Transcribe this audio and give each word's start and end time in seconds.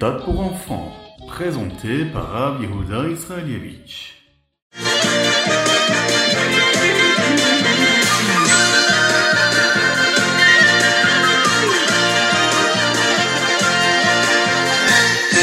Ritat 0.00 0.24
pour 0.24 0.40
enfants, 0.40 0.92
présenté 1.28 2.06
par 2.06 2.30
Rav 2.30 2.62
Yehuda 2.62 3.06
Israelievich. 3.10 4.14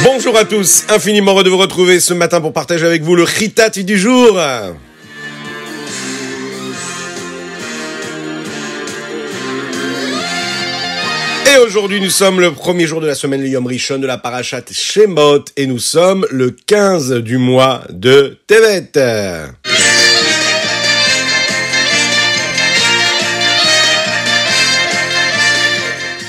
Bonjour 0.03 0.35
à 0.35 0.45
tous, 0.45 0.85
infiniment 0.89 1.33
heureux 1.33 1.43
de 1.43 1.49
vous 1.49 1.57
retrouver 1.57 1.99
ce 1.99 2.15
matin 2.15 2.41
pour 2.41 2.53
partager 2.53 2.87
avec 2.87 3.03
vous 3.03 3.15
le 3.15 3.23
Ritat 3.23 3.69
du 3.69 3.95
jour. 3.95 4.39
Et 11.57 11.59
aujourd'hui, 11.59 11.99
nous 11.99 12.11
sommes 12.11 12.39
le 12.39 12.51
premier 12.51 12.85
jour 12.85 13.01
de 13.01 13.07
la 13.07 13.15
semaine, 13.15 13.41
le 13.41 13.57
Rishon 13.57 13.97
de 13.97 14.05
la 14.05 14.19
Parashat 14.19 14.61
Shemot, 14.71 15.43
et 15.55 15.65
nous 15.65 15.79
sommes 15.79 16.27
le 16.29 16.51
15 16.51 17.13
du 17.23 17.39
mois 17.39 17.81
de 17.89 18.37
Tevet. 18.45 18.91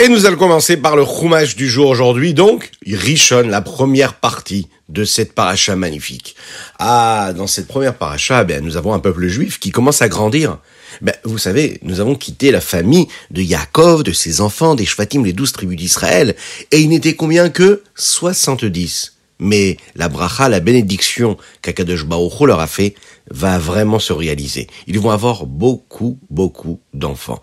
Et 0.00 0.08
nous 0.08 0.24
allons 0.24 0.38
commencer 0.38 0.78
par 0.78 0.96
le 0.96 1.04
Chumash 1.04 1.56
du 1.56 1.68
jour 1.68 1.90
aujourd'hui, 1.90 2.32
donc 2.32 2.70
Rishon, 2.86 3.48
la 3.48 3.60
première 3.60 4.14
partie 4.14 4.68
de 4.88 5.04
cette 5.04 5.34
paracha 5.34 5.76
magnifique. 5.76 6.36
Ah, 6.78 7.32
dans 7.36 7.46
cette 7.46 7.68
première 7.68 7.96
paracha, 7.96 8.44
ben, 8.44 8.64
nous 8.64 8.78
avons 8.78 8.94
un 8.94 8.98
peuple 8.98 9.26
juif 9.26 9.58
qui 9.58 9.72
commence 9.72 10.00
à 10.00 10.08
grandir. 10.08 10.56
Ben, 11.00 11.14
vous 11.24 11.38
savez, 11.38 11.78
nous 11.82 12.00
avons 12.00 12.14
quitté 12.14 12.50
la 12.50 12.60
famille 12.60 13.08
de 13.30 13.42
Yaakov, 13.42 14.02
de 14.02 14.12
ses 14.12 14.40
enfants, 14.40 14.74
des 14.74 14.86
Shvatim, 14.86 15.24
les 15.24 15.32
douze 15.32 15.52
tribus 15.52 15.76
d'Israël, 15.76 16.34
et 16.70 16.80
il 16.80 16.88
n'était 16.88 17.14
combien 17.14 17.50
que 17.50 17.82
70. 17.94 19.14
Mais 19.40 19.76
la 19.94 20.08
bracha, 20.08 20.48
la 20.48 20.60
bénédiction 20.60 21.36
qu'Akadosh 21.62 22.04
Baruch 22.04 22.40
leur 22.40 22.60
a 22.60 22.66
fait, 22.66 22.94
va 23.30 23.58
vraiment 23.58 23.98
se 23.98 24.12
réaliser. 24.12 24.66
Ils 24.86 24.98
vont 24.98 25.10
avoir 25.10 25.46
beaucoup, 25.46 26.18
beaucoup 26.30 26.80
d'enfants. 26.94 27.40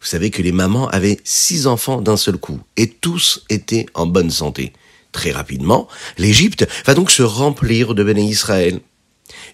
Vous 0.00 0.06
savez 0.06 0.30
que 0.30 0.42
les 0.42 0.52
mamans 0.52 0.88
avaient 0.88 1.18
six 1.24 1.66
enfants 1.66 2.00
d'un 2.00 2.16
seul 2.16 2.36
coup, 2.38 2.60
et 2.76 2.88
tous 2.88 3.44
étaient 3.50 3.86
en 3.94 4.06
bonne 4.06 4.30
santé. 4.30 4.72
Très 5.12 5.30
rapidement, 5.30 5.88
l'Égypte 6.18 6.68
va 6.86 6.94
donc 6.94 7.10
se 7.10 7.22
remplir 7.22 7.94
de 7.94 8.04
béné 8.04 8.22
Israël. 8.22 8.80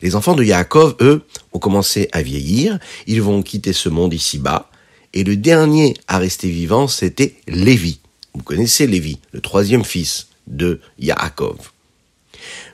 Les 0.03 0.17
enfants 0.17 0.34
de 0.34 0.44
Yaakov, 0.44 0.97
eux, 1.00 1.22
ont 1.53 1.58
commencé 1.58 2.08
à 2.12 2.22
vieillir, 2.22 2.78
ils 3.06 3.22
vont 3.22 3.42
quitter 3.42 3.72
ce 3.72 3.89
monde 3.89 4.14
ici-bas, 4.14 4.70
et 5.12 5.25
le 5.25 5.36
dernier 5.36 5.94
à 6.08 6.19
rester 6.19 6.50
vivant, 6.50 6.89
c'était 6.89 7.36
Lévi. 7.47 8.00
Vous 8.34 8.42
connaissez 8.42 8.86
Lévi, 8.86 9.19
le 9.33 9.41
troisième 9.41 9.84
fils 9.84 10.28
de 10.47 10.80
Yaakov. 10.98 11.70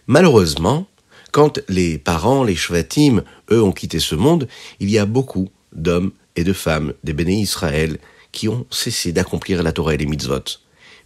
Malheureusement, 0.06 0.86
quand 1.32 1.60
les 1.68 1.98
parents, 1.98 2.42
les 2.42 2.56
Shvatim, 2.56 3.22
eux, 3.50 3.62
ont 3.62 3.72
quitté 3.72 4.00
ce 4.00 4.14
monde, 4.14 4.48
il 4.80 4.90
y 4.90 4.98
a 4.98 5.06
beaucoup 5.06 5.48
d'hommes 5.72 6.12
et 6.36 6.44
de 6.44 6.52
femmes 6.52 6.94
des 7.04 7.12
béné 7.12 7.40
Israël 7.40 7.98
qui 8.32 8.48
ont 8.48 8.66
cessé 8.70 9.12
d'accomplir 9.12 9.62
la 9.62 9.72
Torah 9.72 9.94
et 9.94 9.98
les 9.98 10.06
mitzvot. 10.06 10.58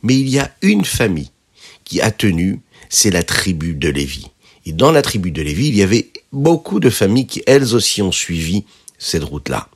Mais 0.02 0.14
il 0.14 0.28
y 0.28 0.38
a 0.38 0.50
une 0.62 0.84
famille 0.84 1.30
qui 1.84 2.00
a 2.00 2.10
tenu, 2.10 2.60
c'est 2.88 3.10
la 3.10 3.22
tribu 3.22 3.74
de 3.74 3.88
Lévi. 3.88 4.30
Et 4.66 4.72
dans 4.72 4.92
la 4.92 5.02
tribu 5.02 5.30
de 5.30 5.42
Lévi, 5.42 5.68
il 5.68 5.76
y 5.76 5.82
avait 5.82 6.10
beaucoup 6.32 6.80
de 6.80 6.90
familles 6.90 7.26
qui 7.26 7.42
elles 7.46 7.74
aussi 7.74 8.02
ont 8.02 8.12
suivi 8.12 8.64
cette 8.98 9.24
route-là. 9.24 9.68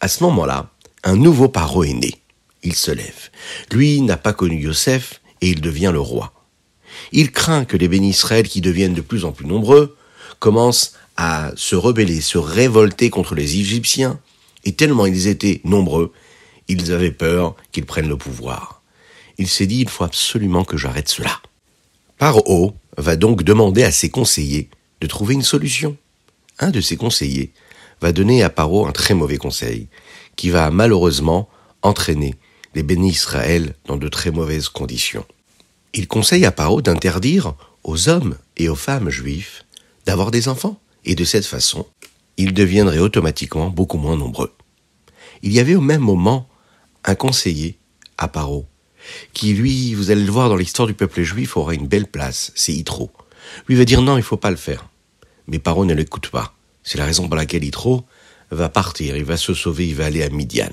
À 0.00 0.08
ce 0.08 0.22
moment-là, 0.24 0.70
un 1.04 1.16
nouveau 1.16 1.48
paro 1.48 1.84
est 1.84 1.92
né. 1.92 2.14
Il 2.62 2.74
se 2.74 2.90
lève. 2.90 3.30
Lui 3.70 4.00
n'a 4.02 4.16
pas 4.16 4.32
connu 4.32 4.60
Yosef 4.60 5.20
et 5.40 5.50
il 5.50 5.60
devient 5.60 5.90
le 5.92 6.00
roi. 6.00 6.32
Il 7.12 7.30
craint 7.30 7.64
que 7.64 7.76
les 7.76 7.88
bénis 7.88 8.10
Israël, 8.10 8.48
qui 8.48 8.60
deviennent 8.60 8.94
de 8.94 9.00
plus 9.00 9.24
en 9.24 9.32
plus 9.32 9.46
nombreux, 9.46 9.96
commencent 10.40 10.94
à 11.16 11.52
se 11.56 11.76
rebeller, 11.76 12.20
se 12.20 12.38
révolter 12.38 13.10
contre 13.10 13.34
les 13.34 13.56
Égyptiens, 13.56 14.18
et 14.64 14.72
tellement 14.72 15.06
ils 15.06 15.26
étaient 15.28 15.60
nombreux, 15.64 16.12
ils 16.68 16.92
avaient 16.92 17.12
peur 17.12 17.56
qu'ils 17.72 17.86
prennent 17.86 18.08
le 18.08 18.16
pouvoir. 18.16 18.82
Il 19.38 19.48
s'est 19.48 19.66
dit, 19.66 19.80
il 19.80 19.88
faut 19.88 20.04
absolument 20.04 20.64
que 20.64 20.76
j'arrête 20.76 21.08
cela. 21.08 21.40
Paro 22.18 22.74
va 22.96 23.14
donc 23.14 23.44
demander 23.44 23.84
à 23.84 23.92
ses 23.92 24.10
conseillers 24.10 24.68
de 25.00 25.06
trouver 25.06 25.34
une 25.34 25.42
solution. 25.42 25.96
Un 26.58 26.70
de 26.70 26.80
ses 26.80 26.96
conseillers 26.96 27.52
va 28.00 28.10
donner 28.10 28.42
à 28.42 28.50
Paro 28.50 28.88
un 28.88 28.92
très 28.92 29.14
mauvais 29.14 29.36
conseil, 29.36 29.86
qui 30.34 30.50
va 30.50 30.68
malheureusement 30.72 31.48
entraîner 31.82 32.34
les 32.74 32.82
bénis 32.82 33.10
Israël 33.10 33.76
dans 33.86 33.96
de 33.96 34.08
très 34.08 34.32
mauvaises 34.32 34.68
conditions. 34.68 35.24
Il 35.94 36.08
conseille 36.08 36.44
à 36.44 36.50
Paro 36.50 36.82
d'interdire 36.82 37.54
aux 37.84 38.08
hommes 38.08 38.36
et 38.56 38.68
aux 38.68 38.74
femmes 38.74 39.10
juifs 39.10 39.64
d'avoir 40.04 40.32
des 40.32 40.48
enfants, 40.48 40.80
et 41.04 41.14
de 41.14 41.24
cette 41.24 41.46
façon, 41.46 41.86
ils 42.36 42.52
deviendraient 42.52 42.98
automatiquement 42.98 43.70
beaucoup 43.70 43.98
moins 43.98 44.16
nombreux. 44.16 44.52
Il 45.42 45.52
y 45.52 45.60
avait 45.60 45.76
au 45.76 45.80
même 45.80 46.02
moment 46.02 46.48
un 47.04 47.14
conseiller 47.14 47.78
à 48.16 48.26
Paro, 48.26 48.66
qui 49.32 49.54
lui, 49.54 49.94
vous 49.94 50.10
allez 50.10 50.24
le 50.24 50.30
voir 50.30 50.48
dans 50.48 50.56
l'histoire 50.56 50.86
du 50.86 50.94
peuple 50.94 51.22
juif, 51.22 51.56
aura 51.56 51.74
une 51.74 51.86
belle 51.86 52.06
place, 52.06 52.52
c'est 52.54 52.72
Yitro. 52.72 53.10
Lui 53.68 53.76
va 53.76 53.84
dire 53.84 54.02
non, 54.02 54.16
il 54.16 54.22
faut 54.22 54.36
pas 54.36 54.50
le 54.50 54.56
faire. 54.56 54.88
Mais 55.46 55.58
Paro 55.58 55.84
ne 55.84 55.94
l'écoute 55.94 56.28
pas. 56.28 56.54
C'est 56.82 56.98
la 56.98 57.04
raison 57.06 57.26
pour 57.28 57.36
laquelle 57.36 57.64
Yitro 57.64 58.04
va 58.50 58.68
partir, 58.68 59.16
il 59.16 59.24
va 59.24 59.36
se 59.36 59.54
sauver, 59.54 59.88
il 59.88 59.94
va 59.94 60.06
aller 60.06 60.22
à 60.22 60.28
Midian. 60.30 60.72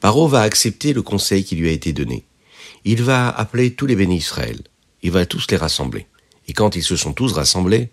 Paro 0.00 0.28
va 0.28 0.42
accepter 0.42 0.92
le 0.92 1.02
conseil 1.02 1.44
qui 1.44 1.56
lui 1.56 1.68
a 1.68 1.72
été 1.72 1.92
donné. 1.92 2.24
Il 2.84 3.02
va 3.02 3.28
appeler 3.28 3.74
tous 3.74 3.86
les 3.86 3.96
bénis 3.96 4.18
Israël. 4.18 4.60
Il 5.02 5.10
va 5.10 5.26
tous 5.26 5.46
les 5.50 5.56
rassembler. 5.56 6.06
Et 6.46 6.52
quand 6.52 6.76
ils 6.76 6.82
se 6.82 6.96
sont 6.96 7.12
tous 7.12 7.32
rassemblés, 7.32 7.90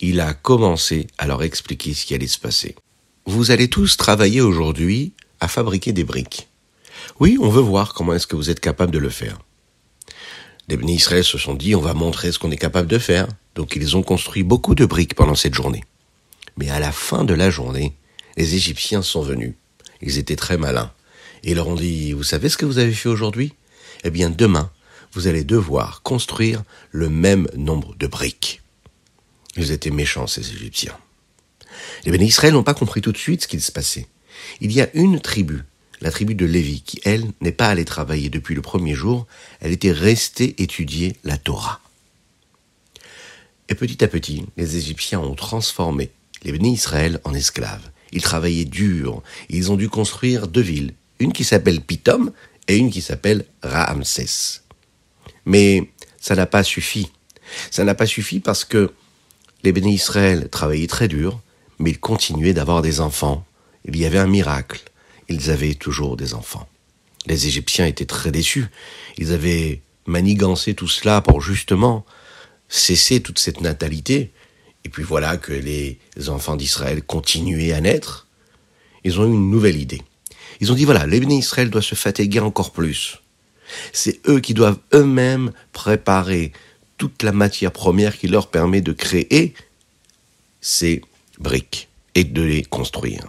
il 0.00 0.20
a 0.20 0.34
commencé 0.34 1.06
à 1.18 1.26
leur 1.26 1.42
expliquer 1.42 1.94
ce 1.94 2.06
qui 2.06 2.14
allait 2.14 2.26
se 2.26 2.38
passer. 2.38 2.74
Vous 3.26 3.50
allez 3.50 3.68
tous 3.68 3.96
travailler 3.96 4.40
aujourd'hui 4.40 5.12
à 5.40 5.48
fabriquer 5.48 5.92
des 5.92 6.04
briques. 6.04 6.48
Oui, 7.20 7.36
on 7.40 7.48
veut 7.48 7.60
voir 7.60 7.94
comment 7.94 8.14
est-ce 8.14 8.26
que 8.26 8.36
vous 8.36 8.50
êtes 8.50 8.60
capable 8.60 8.92
de 8.92 8.98
le 8.98 9.10
faire. 9.10 9.38
Les 10.68 10.76
Israël 10.92 11.24
se 11.24 11.38
sont 11.38 11.54
dit, 11.54 11.74
on 11.74 11.80
va 11.80 11.94
montrer 11.94 12.32
ce 12.32 12.38
qu'on 12.38 12.50
est 12.50 12.56
capable 12.56 12.88
de 12.88 12.98
faire. 12.98 13.28
Donc 13.54 13.76
ils 13.76 13.96
ont 13.96 14.02
construit 14.02 14.42
beaucoup 14.42 14.74
de 14.74 14.86
briques 14.86 15.14
pendant 15.14 15.34
cette 15.34 15.54
journée. 15.54 15.84
Mais 16.56 16.70
à 16.70 16.80
la 16.80 16.92
fin 16.92 17.24
de 17.24 17.34
la 17.34 17.50
journée, 17.50 17.94
les 18.36 18.54
Égyptiens 18.54 19.02
sont 19.02 19.22
venus. 19.22 19.54
Ils 20.00 20.18
étaient 20.18 20.36
très 20.36 20.56
malins. 20.56 20.92
Et 21.44 21.50
ils 21.50 21.56
leur 21.56 21.68
ont 21.68 21.74
dit, 21.74 22.12
vous 22.12 22.22
savez 22.22 22.48
ce 22.48 22.56
que 22.56 22.66
vous 22.66 22.78
avez 22.78 22.92
fait 22.92 23.08
aujourd'hui? 23.08 23.54
Eh 24.04 24.10
bien, 24.10 24.30
demain, 24.30 24.70
vous 25.12 25.26
allez 25.26 25.44
devoir 25.44 26.02
construire 26.02 26.62
le 26.90 27.08
même 27.08 27.48
nombre 27.56 27.94
de 27.96 28.06
briques. 28.06 28.62
Ils 29.56 29.72
étaient 29.72 29.90
méchants, 29.90 30.26
ces 30.26 30.50
Égyptiens. 30.52 30.96
Les 32.04 32.12
bénis 32.12 32.26
Israël 32.26 32.54
n'ont 32.54 32.62
pas 32.62 32.74
compris 32.74 33.00
tout 33.00 33.12
de 33.12 33.18
suite 33.18 33.42
ce 33.42 33.48
qu'il 33.48 33.60
se 33.60 33.72
passait. 33.72 34.06
Il 34.60 34.72
y 34.72 34.80
a 34.80 34.88
une 34.94 35.20
tribu, 35.20 35.64
la 36.02 36.10
tribu 36.10 36.34
de 36.34 36.44
Lévi, 36.44 36.82
qui, 36.82 37.00
elle, 37.04 37.24
n'est 37.40 37.52
pas 37.52 37.68
allée 37.68 37.84
travailler 37.84 38.28
depuis 38.28 38.56
le 38.56 38.60
premier 38.60 38.94
jour, 38.94 39.26
elle 39.60 39.70
était 39.70 39.92
restée 39.92 40.60
étudier 40.60 41.14
la 41.22 41.38
Torah. 41.38 41.80
Et 43.68 43.76
petit 43.76 44.02
à 44.02 44.08
petit, 44.08 44.44
les 44.56 44.76
Égyptiens 44.76 45.20
ont 45.20 45.36
transformé 45.36 46.10
les 46.42 46.50
bénis 46.50 46.74
Israël 46.74 47.20
en 47.22 47.32
esclaves. 47.32 47.88
Ils 48.10 48.20
travaillaient 48.20 48.64
dur, 48.64 49.22
ils 49.48 49.70
ont 49.70 49.76
dû 49.76 49.88
construire 49.88 50.48
deux 50.48 50.60
villes, 50.60 50.92
une 51.20 51.32
qui 51.32 51.44
s'appelle 51.44 51.80
Pitom 51.80 52.32
et 52.66 52.76
une 52.76 52.90
qui 52.90 53.00
s'appelle 53.00 53.46
Raamsès. 53.62 54.60
Mais 55.46 55.88
ça 56.20 56.34
n'a 56.34 56.46
pas 56.46 56.64
suffi. 56.64 57.12
Ça 57.70 57.84
n'a 57.84 57.94
pas 57.94 58.06
suffi 58.06 58.40
parce 58.40 58.64
que 58.64 58.92
les 59.62 59.70
bénis 59.70 59.94
Israël 59.94 60.48
travaillaient 60.50 60.88
très 60.88 61.06
dur, 61.06 61.40
mais 61.78 61.90
ils 61.90 62.00
continuaient 62.00 62.54
d'avoir 62.54 62.82
des 62.82 63.00
enfants. 63.00 63.46
Il 63.84 63.96
y 63.96 64.04
avait 64.04 64.18
un 64.18 64.26
miracle. 64.26 64.82
Ils 65.28 65.50
avaient 65.50 65.74
toujours 65.74 66.16
des 66.16 66.34
enfants. 66.34 66.68
Les 67.26 67.46
Égyptiens 67.46 67.86
étaient 67.86 68.06
très 68.06 68.30
déçus. 68.30 68.66
Ils 69.18 69.32
avaient 69.32 69.80
manigancé 70.06 70.74
tout 70.74 70.88
cela 70.88 71.20
pour 71.20 71.40
justement 71.40 72.04
cesser 72.68 73.20
toute 73.20 73.38
cette 73.38 73.60
natalité. 73.60 74.32
Et 74.84 74.88
puis 74.88 75.04
voilà 75.04 75.36
que 75.36 75.52
les 75.52 75.98
enfants 76.28 76.56
d'Israël 76.56 77.02
continuaient 77.02 77.72
à 77.72 77.80
naître. 77.80 78.26
Ils 79.04 79.20
ont 79.20 79.24
eu 79.24 79.32
une 79.32 79.50
nouvelle 79.50 79.80
idée. 79.80 80.02
Ils 80.60 80.72
ont 80.72 80.74
dit 80.74 80.84
voilà, 80.84 81.06
les 81.06 81.18
Israël 81.18 81.70
doivent 81.70 81.84
se 81.84 81.94
fatiguer 81.94 82.40
encore 82.40 82.72
plus. 82.72 83.18
C'est 83.92 84.20
eux 84.28 84.40
qui 84.40 84.54
doivent 84.54 84.78
eux-mêmes 84.92 85.52
préparer 85.72 86.52
toute 86.98 87.22
la 87.22 87.32
matière 87.32 87.72
première 87.72 88.16
qui 88.16 88.28
leur 88.28 88.48
permet 88.48 88.80
de 88.80 88.92
créer 88.92 89.54
ces 90.60 91.02
briques 91.38 91.88
et 92.14 92.24
de 92.24 92.42
les 92.42 92.62
construire. 92.62 93.26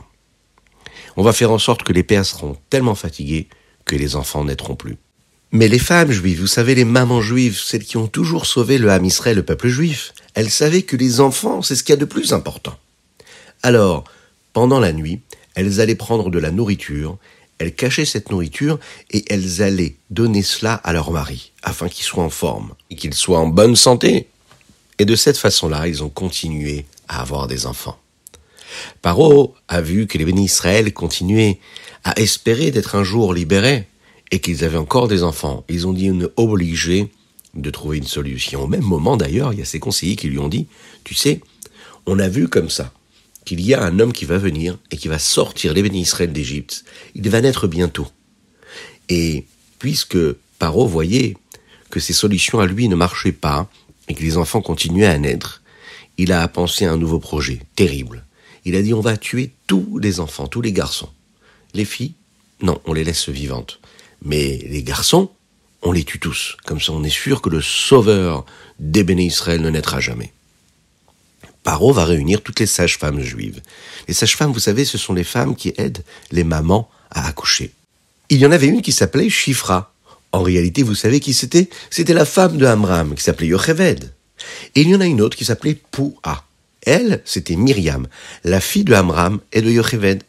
On 1.15 1.23
va 1.23 1.33
faire 1.33 1.51
en 1.51 1.59
sorte 1.59 1.83
que 1.83 1.93
les 1.93 2.03
pères 2.03 2.25
seront 2.25 2.57
tellement 2.69 2.95
fatigués 2.95 3.47
que 3.85 3.95
les 3.95 4.15
enfants 4.15 4.45
naîtront 4.45 4.75
plus. 4.75 4.97
Mais 5.51 5.67
les 5.67 5.79
femmes 5.79 6.11
juives, 6.11 6.39
vous 6.39 6.47
savez, 6.47 6.73
les 6.73 6.85
mamans 6.85 7.21
juives, 7.21 7.59
celles 7.59 7.83
qui 7.83 7.97
ont 7.97 8.07
toujours 8.07 8.45
sauvé 8.45 8.77
le 8.77 8.89
Ham 8.89 9.05
Israël, 9.05 9.35
le 9.35 9.43
peuple 9.43 9.67
juif, 9.67 10.13
elles 10.33 10.49
savaient 10.49 10.81
que 10.81 10.95
les 10.95 11.19
enfants, 11.19 11.61
c'est 11.61 11.75
ce 11.75 11.83
qu'il 11.83 11.93
y 11.93 11.97
a 11.97 11.97
de 11.97 12.05
plus 12.05 12.33
important. 12.33 12.75
Alors, 13.61 14.03
pendant 14.53 14.79
la 14.79 14.93
nuit, 14.93 15.19
elles 15.53 15.79
allaient 15.79 15.95
prendre 15.95 16.31
de 16.31 16.39
la 16.39 16.49
nourriture 16.49 17.17
elles 17.63 17.73
cachaient 17.73 18.05
cette 18.05 18.29
nourriture 18.29 18.79
et 19.11 19.23
elles 19.31 19.61
allaient 19.61 19.95
donner 20.09 20.43
cela 20.43 20.73
à 20.73 20.91
leur 20.91 21.11
mari, 21.11 21.51
afin 21.63 21.87
qu'ils 21.87 22.05
soient 22.05 22.23
en 22.23 22.29
forme 22.29 22.73
et 22.89 22.95
qu'ils 22.95 23.13
soient 23.13 23.39
en 23.39 23.47
bonne 23.47 23.75
santé. 23.75 24.27
Et 24.99 25.05
de 25.05 25.15
cette 25.15 25.37
façon-là, 25.37 25.87
ils 25.87 26.03
ont 26.03 26.09
continué 26.09 26.85
à 27.07 27.21
avoir 27.21 27.47
des 27.47 27.65
enfants. 27.65 27.97
Paro 29.01 29.55
a 29.67 29.81
vu 29.81 30.07
que 30.07 30.17
les 30.17 30.25
bénis 30.25 30.45
Israël 30.45 30.93
continuaient 30.93 31.59
à 32.03 32.19
espérer 32.19 32.71
d'être 32.71 32.95
un 32.95 33.03
jour 33.03 33.33
libérés 33.33 33.87
et 34.31 34.39
qu'ils 34.39 34.63
avaient 34.63 34.77
encore 34.77 35.07
des 35.07 35.23
enfants. 35.23 35.63
Ils 35.69 35.87
ont 35.87 35.93
dit 35.93 36.09
on 36.11 36.21
est 36.21 36.31
obligé 36.37 37.09
de 37.53 37.69
trouver 37.69 37.97
une 37.97 38.07
solution. 38.07 38.63
Au 38.63 38.67
même 38.67 38.83
moment 38.83 39.17
d'ailleurs, 39.17 39.53
il 39.53 39.59
y 39.59 39.61
a 39.61 39.65
ses 39.65 39.79
conseillers 39.79 40.15
qui 40.15 40.27
lui 40.27 40.39
ont 40.39 40.47
dit, 40.47 40.67
tu 41.03 41.13
sais, 41.13 41.39
on 42.05 42.19
a 42.19 42.27
vu 42.27 42.47
comme 42.47 42.69
ça 42.69 42.91
qu'il 43.45 43.61
y 43.61 43.73
a 43.73 43.83
un 43.83 43.99
homme 43.99 44.13
qui 44.13 44.25
va 44.25 44.37
venir 44.37 44.77
et 44.89 44.97
qui 44.97 45.07
va 45.07 45.19
sortir 45.19 45.73
les 45.73 45.83
bénis 45.83 46.01
Israël 46.01 46.31
d'Égypte. 46.31 46.85
Il 47.13 47.29
va 47.29 47.41
naître 47.41 47.67
bientôt. 47.67 48.07
Et 49.09 49.45
puisque 49.79 50.17
Paro 50.59 50.87
voyait 50.87 51.35
que 51.89 51.99
ses 51.99 52.13
solutions 52.13 52.59
à 52.59 52.65
lui 52.65 52.87
ne 52.87 52.95
marchaient 52.95 53.33
pas 53.33 53.69
et 54.07 54.13
que 54.13 54.21
les 54.21 54.37
enfants 54.37 54.61
continuaient 54.61 55.05
à 55.05 55.17
naître, 55.17 55.61
il 56.17 56.31
a 56.31 56.47
pensé 56.47 56.85
à 56.85 56.91
un 56.91 56.97
nouveau 56.97 57.19
projet 57.19 57.59
terrible. 57.75 58.25
Il 58.65 58.75
a 58.75 58.81
dit 58.81 58.93
on 58.93 59.01
va 59.01 59.17
tuer 59.17 59.53
tous 59.67 59.99
les 59.99 60.19
enfants, 60.19 60.47
tous 60.47 60.61
les 60.61 60.71
garçons. 60.71 61.09
Les 61.73 61.85
filles, 61.85 62.13
non, 62.61 62.79
on 62.85 62.93
les 62.93 63.03
laisse 63.03 63.29
vivantes. 63.29 63.79
Mais 64.23 64.65
les 64.69 64.83
garçons, 64.83 65.31
on 65.81 65.91
les 65.91 66.03
tue 66.03 66.19
tous. 66.19 66.57
Comme 66.65 66.79
ça, 66.79 66.93
on 66.93 67.03
est 67.03 67.09
sûr 67.09 67.41
que 67.41 67.49
le 67.49 67.61
sauveur 67.61 68.45
des 68.79 69.03
béné 69.03 69.25
Israël 69.25 69.61
ne 69.61 69.69
naîtra 69.69 69.99
jamais. 69.99 70.31
Paro 71.63 71.93
va 71.93 72.05
réunir 72.05 72.41
toutes 72.41 72.59
les 72.59 72.65
sages-femmes 72.65 73.21
juives. 73.21 73.61
Les 74.07 74.13
sages-femmes, 74.13 74.51
vous 74.51 74.59
savez, 74.59 74.85
ce 74.85 74.97
sont 74.97 75.13
les 75.13 75.23
femmes 75.23 75.55
qui 75.55 75.73
aident 75.77 76.03
les 76.31 76.43
mamans 76.43 76.89
à 77.09 77.27
accoucher. 77.27 77.71
Il 78.29 78.39
y 78.39 78.45
en 78.45 78.51
avait 78.51 78.67
une 78.67 78.81
qui 78.81 78.91
s'appelait 78.91 79.29
Shifra. 79.29 79.93
En 80.31 80.41
réalité, 80.41 80.83
vous 80.83 80.95
savez 80.95 81.19
qui 81.19 81.33
c'était? 81.33 81.69
C'était 81.89 82.13
la 82.13 82.25
femme 82.25 82.57
de 82.57 82.65
Amram, 82.65 83.15
qui 83.15 83.23
s'appelait 83.23 83.47
Yocheved. 83.47 84.13
Et 84.75 84.81
il 84.81 84.89
y 84.89 84.95
en 84.95 85.01
a 85.01 85.05
une 85.05 85.21
autre 85.21 85.37
qui 85.37 85.45
s'appelait 85.45 85.79
Poua. 85.91 86.43
Elle, 86.85 87.21
c'était 87.25 87.55
Myriam, 87.55 88.07
la 88.43 88.59
fille 88.59 88.83
de 88.83 88.93
Amram 88.93 89.39
et 89.51 89.61
de 89.61 89.69
Yocheved. 89.69 90.23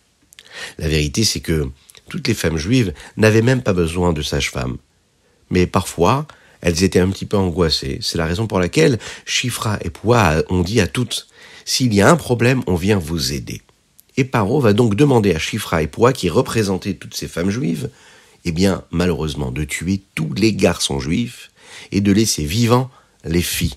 La 0.79 0.89
vérité, 0.89 1.25
c'est 1.25 1.41
que 1.41 1.69
toutes 2.09 2.29
les 2.29 2.35
femmes 2.35 2.57
juives 2.57 2.93
n'avaient 3.17 3.43
même 3.43 3.63
pas 3.63 3.73
besoin 3.73 4.13
de 4.13 4.23
sages-femmes. 4.23 4.77
Mais 5.51 5.67
parfois, 5.67 6.27
elles 6.61 6.83
étaient 6.83 7.01
un 7.01 7.11
petit 7.11 7.27
peu 7.27 7.37
angoissées. 7.37 7.99
C'est 8.01 8.19
la 8.19 8.27
raison 8.27 8.47
pour 8.47 8.61
laquelle 8.61 8.99
Chifra 9.27 9.79
et 9.83 9.91
Poua 9.91 10.43
ont 10.49 10.63
dit 10.63 10.81
à 10.81 10.87
toutes, 10.87 11.29
s'il 11.65 11.93
y 11.95 12.01
a 12.01 12.11
un 12.11 12.17
problème, 12.17 12.63
on 12.67 12.75
vient 12.75 12.99
vous 12.99 13.33
aider. 13.33 13.63
Et 14.17 14.25
Paro 14.25 14.61
va 14.61 14.73
donc 14.73 14.95
demander 14.95 15.35
à 15.35 15.39
Chifra 15.39 15.83
et 15.83 15.87
Poua, 15.87 16.13
qui 16.13 16.29
représentaient 16.29 16.95
toutes 16.95 17.15
ces 17.15 17.29
femmes 17.29 17.51
juives, 17.51 17.91
eh 18.45 18.53
bien, 18.53 18.85
malheureusement, 18.91 19.51
de 19.51 19.65
tuer 19.65 20.03
tous 20.15 20.33
les 20.35 20.53
garçons 20.53 21.01
juifs 21.01 21.51
et 21.91 22.01
de 22.01 22.13
laisser 22.13 22.45
vivants 22.45 22.91
les 23.25 23.43
filles. 23.43 23.75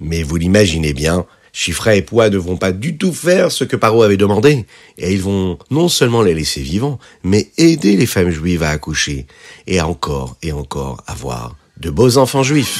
Mais 0.00 0.22
vous 0.22 0.36
l'imaginez 0.36 0.92
bien, 0.92 1.26
Chifra 1.58 1.94
et 1.94 2.02
Poua 2.02 2.28
ne 2.28 2.36
vont 2.36 2.58
pas 2.58 2.70
du 2.70 2.98
tout 2.98 3.14
faire 3.14 3.50
ce 3.50 3.64
que 3.64 3.76
Paro 3.76 4.02
avait 4.02 4.18
demandé, 4.18 4.66
et 4.98 5.14
ils 5.14 5.22
vont 5.22 5.56
non 5.70 5.88
seulement 5.88 6.20
les 6.20 6.34
laisser 6.34 6.60
vivants, 6.60 6.98
mais 7.24 7.48
aider 7.56 7.96
les 7.96 8.04
femmes 8.04 8.28
juives 8.28 8.62
à 8.62 8.68
accoucher, 8.68 9.26
et 9.66 9.80
encore 9.80 10.36
et 10.42 10.52
encore 10.52 11.02
avoir 11.06 11.56
de 11.80 11.88
beaux 11.88 12.18
enfants 12.18 12.42
juifs. 12.42 12.78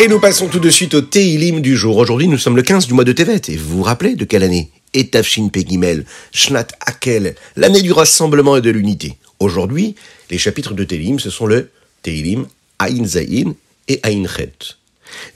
Et 0.00 0.06
nous 0.06 0.20
passons 0.20 0.46
tout 0.46 0.60
de 0.60 0.70
suite 0.70 0.94
au 0.94 1.00
Teilim 1.00 1.60
du 1.60 1.76
jour. 1.76 1.96
Aujourd'hui, 1.96 2.28
nous 2.28 2.38
sommes 2.38 2.56
le 2.56 2.62
15 2.62 2.86
du 2.86 2.94
mois 2.94 3.04
de 3.04 3.12
Tevet. 3.12 3.42
Et 3.48 3.56
vous 3.56 3.78
vous 3.78 3.82
rappelez 3.82 4.14
de 4.14 4.24
quelle 4.24 4.44
année 4.44 4.70
Etafshin 4.94 5.48
Pegimel, 5.48 6.04
Shnat 6.32 6.68
Akel, 6.80 7.34
l'année 7.56 7.82
du 7.82 7.92
rassemblement 7.92 8.56
et 8.56 8.60
de 8.60 8.70
l'unité. 8.70 9.16
Aujourd'hui, 9.40 9.94
les 10.30 10.38
chapitres 10.38 10.74
de 10.74 10.84
Teilim, 10.84 11.18
ce 11.18 11.30
sont 11.30 11.46
le 11.46 11.70
Teilim, 12.02 12.46
Ain 12.78 13.04
Zayin 13.04 13.54
et 13.88 14.00
Ain 14.04 14.24
Chet. 14.26 14.76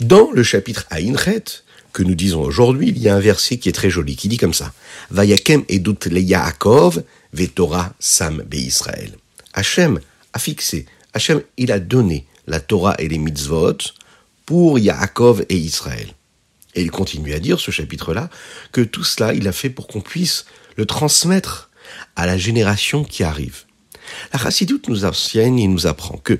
Dans 0.00 0.30
le 0.30 0.42
chapitre 0.42 0.86
Ain 0.90 1.16
Chet, 1.16 1.62
que 1.92 2.02
nous 2.02 2.14
disons 2.14 2.42
aujourd'hui, 2.42 2.90
il 2.90 2.98
y 2.98 3.08
a 3.08 3.16
un 3.16 3.20
verset 3.20 3.56
qui 3.56 3.70
est 3.70 3.72
très 3.72 3.88
joli, 3.88 4.16
qui 4.16 4.28
dit 4.28 4.36
comme 4.36 4.52
ça. 4.52 4.72
Vayakem 5.10 5.64
edut 5.68 6.10
le 6.10 6.20
Yaakov, 6.20 7.02
vetora 7.32 7.94
sam 7.98 8.42
be 8.42 8.56
Israël. 8.56 9.12
Hachem 9.54 9.98
a 10.34 10.38
fixé, 10.38 10.84
Hachem, 11.14 11.40
il 11.56 11.72
a 11.72 11.78
donné 11.78 12.26
la 12.46 12.60
Torah 12.60 12.94
et 12.98 13.08
les 13.08 13.16
mitzvot 13.16 13.78
pour 14.44 14.78
Yaakov 14.78 15.46
et 15.48 15.56
Israël. 15.56 16.12
Et 16.76 16.82
il 16.82 16.90
continue 16.90 17.32
à 17.32 17.40
dire, 17.40 17.58
ce 17.58 17.70
chapitre-là, 17.70 18.30
que 18.70 18.82
tout 18.82 19.02
cela, 19.02 19.34
il 19.34 19.48
a 19.48 19.52
fait 19.52 19.70
pour 19.70 19.88
qu'on 19.88 20.02
puisse 20.02 20.44
le 20.76 20.84
transmettre 20.84 21.70
à 22.14 22.26
la 22.26 22.36
génération 22.36 23.02
qui 23.02 23.24
arrive. 23.24 23.64
La 24.32 24.38
Chassidoute 24.38 24.88
nous 24.88 25.04
enseigne 25.04 25.58
et 25.58 25.68
nous 25.68 25.86
apprend 25.86 26.18
que 26.18 26.38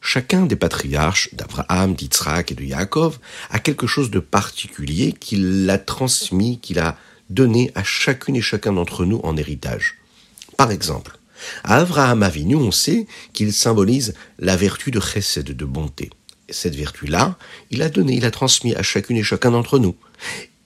chacun 0.00 0.44
des 0.44 0.54
patriarches 0.54 1.34
d'Abraham, 1.34 1.94
d'Yitzhak 1.94 2.52
et 2.52 2.54
de 2.54 2.62
Yaakov 2.62 3.18
a 3.50 3.58
quelque 3.58 3.86
chose 3.86 4.10
de 4.10 4.20
particulier 4.20 5.12
qu'il 5.12 5.68
a 5.70 5.78
transmis, 5.78 6.60
qu'il 6.60 6.78
a 6.78 6.98
donné 7.30 7.72
à 7.74 7.82
chacune 7.82 8.36
et 8.36 8.42
chacun 8.42 8.74
d'entre 8.74 9.06
nous 9.06 9.20
en 9.24 9.36
héritage. 9.36 9.94
Par 10.58 10.70
exemple, 10.70 11.18
à 11.64 11.78
Abraham 11.78 12.22
Avinu, 12.22 12.56
on 12.56 12.70
sait 12.70 13.06
qu'il 13.32 13.52
symbolise 13.52 14.14
la 14.38 14.56
vertu 14.56 14.90
de 14.90 15.00
chesed, 15.00 15.50
de 15.50 15.64
bonté 15.64 16.10
cette 16.54 16.74
vertu-là, 16.74 17.36
il 17.70 17.82
a 17.82 17.88
donné, 17.88 18.14
il 18.14 18.24
a 18.24 18.30
transmis 18.30 18.74
à 18.74 18.82
chacune 18.82 19.16
et 19.16 19.22
chacun 19.22 19.50
d'entre 19.50 19.78
nous. 19.78 19.94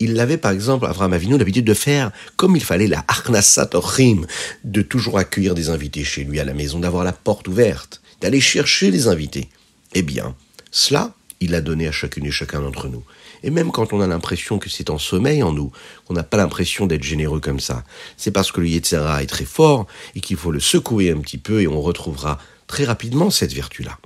Il 0.00 0.14
l'avait, 0.14 0.38
par 0.38 0.52
exemple, 0.52 0.87
Avraham 0.87 1.12
Avinu, 1.12 1.37
l'habitude 1.37 1.64
de 1.64 1.75
faire 1.75 2.12
comme 2.37 2.55
il 2.55 2.62
fallait 2.62 2.87
la 2.87 3.05
Arnasat 3.08 3.70
Ochim, 3.75 4.26
de 4.64 4.82
toujours 4.82 5.19
accueillir 5.19 5.55
des 5.55 5.70
invités 5.70 6.05
chez 6.05 6.25
lui 6.25 6.38
à 6.38 6.44
la 6.44 6.55
maison, 6.55 6.79
d'avoir 6.79 7.05
la 7.05 7.12
porte 7.12 7.49
ouverte, 7.49 8.00
d'aller 8.20 8.40
chercher 8.40 8.90
les 8.90 9.08
invités. 9.08 9.49
Eh 9.94 10.02
bien, 10.02 10.37
cela, 10.70 11.14
il 11.40 11.55
a 11.55 11.61
donné 11.61 11.88
à 11.88 11.93
chacune 11.93 12.26
et 12.26 12.31
chacun 12.31 12.61
d'entre 12.61 12.88
nous. 12.88 13.02
Et 13.43 13.50
même 13.50 13.70
quand 13.70 13.93
on 13.93 14.00
a 14.00 14.06
l'impression 14.06 14.58
que 14.58 14.69
c'est 14.69 14.90
en 14.90 14.99
sommeil 14.99 15.43
en 15.43 15.52
nous, 15.52 15.73
qu'on 16.05 16.14
n'a 16.14 16.23
pas 16.23 16.37
l'impression 16.37 16.87
d'être 16.87 17.05
généreux 17.05 17.40
comme 17.40 17.61
ça, 17.61 17.85
c'est 18.17 18.31
parce 18.32 18.52
que 18.52 18.61
le 18.61 18.69
Yetzera 18.69 19.23
est 19.23 19.26
très 19.26 19.44
fort 19.44 19.87
et 20.14 20.20
qu'il 20.20 20.37
faut 20.37 20.50
le 20.50 20.61
secouer 20.61 21.11
un 21.11 21.20
petit 21.20 21.38
peu 21.38 21.62
et 21.62 21.69
on 21.69 21.81
retrouvera 21.81 22.38
très 22.67 22.85
rapidement 22.85 23.31
cette 23.31 23.52
vertu-là. 23.52 23.99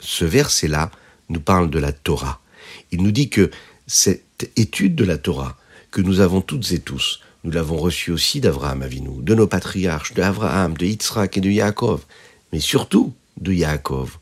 Ce 0.00 0.24
verset-là 0.24 0.90
nous 1.30 1.40
parle 1.40 1.70
de 1.70 1.78
la 1.78 1.92
Torah. 1.92 2.40
Il 2.92 3.02
nous 3.02 3.12
dit 3.12 3.30
que 3.30 3.50
cette 3.86 4.50
étude 4.56 4.94
de 4.94 5.04
la 5.04 5.16
Torah, 5.16 5.56
que 5.90 6.00
nous 6.00 6.20
avons 6.20 6.40
toutes 6.42 6.70
et 6.72 6.80
tous, 6.80 7.20
nous 7.42 7.50
l'avons 7.50 7.78
reçue 7.78 8.10
aussi 8.10 8.40
d'Abraham 8.40 8.82
Avinu, 8.82 9.22
de 9.22 9.34
nos 9.34 9.46
patriarches, 9.46 10.12
de 10.12 10.22
Abraham, 10.22 10.76
de 10.76 10.84
Yitzhak 10.86 11.38
et 11.38 11.40
de 11.40 11.50
Yaakov, 11.50 12.04
mais 12.52 12.60
surtout 12.60 13.14
de 13.40 13.52
Yaakov, 13.52 14.18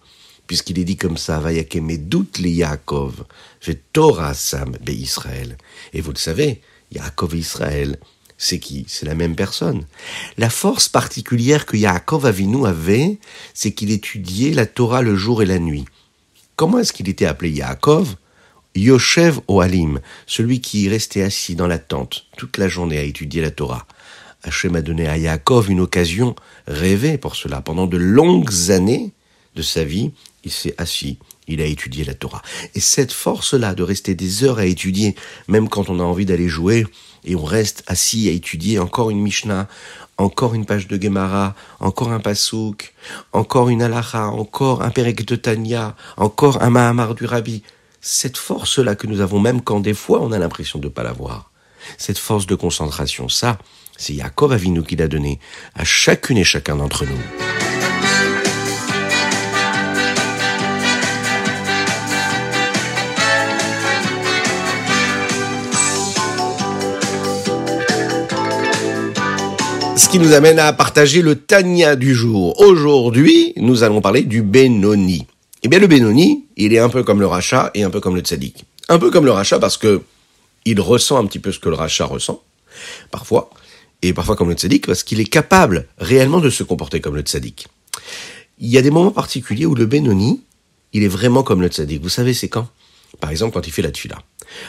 puisqu'il 0.47 0.79
est 0.79 0.85
dit 0.85 0.97
comme 0.97 1.17
ça, 1.17 1.41
Vayakem 1.41 1.97
doute 1.99 2.39
les 2.39 2.53
Yaakov, 2.53 3.25
je 3.61 3.73
Torah 3.93 4.35
Sam 4.35 4.77
be 4.81 4.91
Israël. 4.91 5.57
Et 5.93 6.01
vous 6.01 6.13
le 6.13 6.19
savez, 6.19 6.63
Yaakov 6.93 7.35
et 7.35 7.39
Israël, 7.39 7.99
c'est 8.39 8.61
qui? 8.61 8.87
C'est 8.89 9.05
la 9.05 9.17
même 9.17 9.35
personne. 9.35 9.85
La 10.37 10.49
force 10.49 10.89
particulière 10.89 11.67
que 11.67 11.77
Yaakov 11.77 12.25
Avinu 12.25 12.67
avait, 12.67 13.19
c'est 13.53 13.73
qu'il 13.73 13.91
étudiait 13.91 14.55
la 14.55 14.67
Torah 14.67 15.03
le 15.03 15.17
jour 15.17 15.43
et 15.43 15.47
la 15.47 15.59
nuit. 15.59 15.87
Comment 16.59 16.81
est-ce 16.81 16.93
qu'il 16.93 17.09
était 17.09 17.25
appelé 17.25 17.51
Yaakov? 17.53 18.17
Yoshev 18.75 19.39
Oalim, 19.47 20.01
celui 20.27 20.61
qui 20.61 20.89
restait 20.89 21.23
assis 21.23 21.55
dans 21.55 21.69
la 21.69 21.79
tente 21.79 22.27
toute 22.37 22.59
la 22.59 22.67
journée 22.67 22.99
à 22.99 23.05
étudier 23.05 23.41
la 23.41 23.53
Torah. 23.53 23.87
Hachem 24.43 24.75
a 24.75 24.83
donné 24.83 25.07
à 25.07 25.17
Yaakov 25.17 25.71
une 25.71 25.79
occasion 25.79 26.35
rêvée 26.67 27.17
pour 27.17 27.37
cela. 27.37 27.61
Pendant 27.61 27.87
de 27.87 27.97
longues 27.97 28.73
années 28.73 29.13
de 29.55 29.63
sa 29.63 29.85
vie, 29.85 30.11
il 30.43 30.51
s'est 30.51 30.75
assis, 30.79 31.21
il 31.47 31.61
a 31.61 31.65
étudié 31.65 32.05
la 32.05 32.15
Torah. 32.15 32.43
Et 32.75 32.81
cette 32.81 33.13
force-là 33.13 33.77
de 33.77 33.85
rester 33.85 34.17
des 34.17 34.43
heures 34.43 34.59
à 34.59 34.67
étudier, 34.67 35.15
même 35.47 35.69
quand 35.69 35.89
on 35.89 36.01
a 36.01 36.03
envie 36.03 36.27
d'aller 36.27 36.49
jouer, 36.49 36.85
et 37.25 37.37
on 37.37 37.45
reste 37.45 37.85
assis 37.87 38.29
à 38.29 38.33
étudier 38.33 38.81
encore 38.81 39.11
une 39.11 39.21
Mishnah, 39.21 39.69
encore 40.19 40.55
une 40.55 40.67
page 40.67 40.89
de 40.89 41.01
Gemara, 41.01 41.55
encore 41.81 42.13
un 42.13 42.21
Pasouk, 42.21 42.93
encore 43.33 43.71
une 43.71 43.83
Alacha, 43.83 44.27
encore 44.27 44.83
un 44.83 44.91
Perek 44.91 45.25
de 45.25 45.37
Tanya, 45.37 45.95
encore 46.17 46.63
un 46.63 46.71
Mahamar 46.71 47.15
du 47.15 47.25
Rabbi. 47.25 47.63
Cette 48.01 48.37
force-là 48.37 48.97
que 48.97 49.07
nous 49.07 49.21
avons 49.21 49.41
même 49.41 49.63
quand 49.63 49.81
des 49.81 49.95
fois 49.95 50.21
on 50.21 50.33
a 50.33 50.39
l'impression 50.39 50.79
de 50.79 50.87
ne 50.87 50.93
pas 50.93 51.05
l'avoir. 51.05 51.51
Cette 51.97 52.19
force 52.19 52.47
de 52.47 52.55
concentration, 52.55 53.29
ça, 53.29 53.59
c'est 53.97 54.13
Yaakov 54.15 54.53
Avinu 54.53 54.83
qui 54.83 54.97
l'a 54.97 55.09
donné 55.09 55.41
à 55.75 55.85
chacune 55.85 56.37
et 56.37 56.45
chacun 56.45 56.77
d'entre 56.77 57.07
nous. 57.07 57.78
Ce 70.09 70.13
qui 70.13 70.21
nous 70.21 70.33
amène 70.33 70.59
à 70.59 70.73
partager 70.73 71.21
le 71.21 71.35
Tania 71.35 71.95
du 71.95 72.15
jour. 72.15 72.59
Aujourd'hui, 72.63 73.53
nous 73.57 73.83
allons 73.83 74.01
parler 74.01 74.23
du 74.23 74.41
Benoni. 74.41 75.27
Eh 75.63 75.69
bien, 75.69 75.79
le 75.79 75.87
Benoni, 75.87 76.47
il 76.57 76.73
est 76.73 76.79
un 76.79 76.89
peu 76.89 77.03
comme 77.03 77.21
le 77.21 77.27
rachat 77.27 77.71
et 77.75 77.83
un 77.83 77.91
peu 77.91 78.01
comme 78.01 78.17
le 78.17 78.23
tzaddik. 78.23 78.65
Un 78.89 78.99
peu 78.99 79.11
comme 79.11 79.27
le 79.27 79.33
rachat 79.33 79.59
parce 79.59 79.77
que 79.77 80.01
il 80.65 80.81
ressent 80.81 81.19
un 81.19 81.27
petit 81.27 81.41
peu 81.41 81.53
ce 81.53 81.59
que 81.59 81.69
le 81.69 81.75
rachat 81.75 82.07
ressent, 82.07 82.43
parfois, 83.11 83.51
et 84.01 84.15
parfois 84.15 84.35
comme 84.35 84.49
le 84.49 84.55
tzaddik 84.55 84.87
parce 84.87 85.03
qu'il 85.03 85.21
est 85.21 85.27
capable 85.27 85.87
réellement 85.99 86.41
de 86.41 86.49
se 86.49 86.63
comporter 86.63 87.03
comme 87.03 87.15
le 87.15 87.21
tzaddik. 87.21 87.69
Il 88.61 88.69
y 88.69 88.79
a 88.79 88.83
des 88.83 88.91
moments 88.91 89.11
particuliers 89.11 89.67
où 89.67 89.75
le 89.75 89.85
Benoni, 89.85 90.41
il 90.95 91.03
est 91.03 91.09
vraiment 91.09 91.43
comme 91.43 91.61
le 91.61 91.69
tzaddik. 91.69 92.01
Vous 92.01 92.09
savez, 92.09 92.33
c'est 92.33 92.49
quand? 92.49 92.69
Par 93.21 93.31
exemple, 93.31 93.55
quand 93.55 93.67
il 93.67 93.73
fait 93.73 93.83
la 93.83 93.91
tfila. 93.91 94.19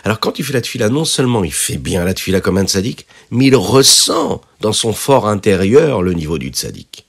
Alors, 0.03 0.19
quand 0.19 0.39
il 0.39 0.45
fait 0.45 0.53
la 0.53 0.61
tfila, 0.61 0.89
non 0.89 1.05
seulement 1.05 1.43
il 1.43 1.53
fait 1.53 1.77
bien 1.77 2.03
la 2.03 2.13
tfila 2.13 2.41
comme 2.41 2.57
un 2.57 2.65
tzaddik, 2.65 3.05
mais 3.31 3.47
il 3.47 3.55
ressent 3.55 4.41
dans 4.61 4.73
son 4.73 4.93
fort 4.93 5.27
intérieur 5.27 6.01
le 6.01 6.13
niveau 6.13 6.37
du 6.37 6.49
tzaddik. 6.49 7.05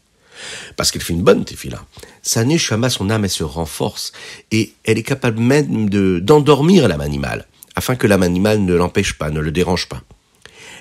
Parce 0.77 0.91
qu'il 0.91 1.01
fait 1.01 1.13
une 1.13 1.23
bonne 1.23 1.45
tefila. 1.45 1.85
Sa 2.23 2.45
neshama, 2.45 2.91
son 2.91 3.11
âme, 3.11 3.25
elle 3.25 3.31
se 3.31 3.45
renforce 3.45 4.13
et 4.51 4.73
elle 4.85 4.99
est 4.99 5.03
capable 5.03 5.41
même 5.41 5.91
de, 5.91 6.19
d'endormir 6.19 6.89
l'âme 6.89 7.01
animale, 7.01 7.47
afin 7.75 7.97
que 7.97 8.07
l'âme 8.07 8.23
animale 8.23 8.61
ne 8.61 8.75
l'empêche 8.75 9.15
pas, 9.15 9.31
ne 9.31 9.41
le 9.41 9.51
dérange 9.51 9.89
pas. 9.89 10.03